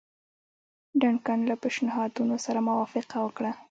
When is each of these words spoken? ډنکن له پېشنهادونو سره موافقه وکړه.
ډنکن 1.01 1.39
له 1.49 1.55
پېشنهادونو 1.63 2.35
سره 2.45 2.59
موافقه 2.69 3.17
وکړه. 3.21 3.51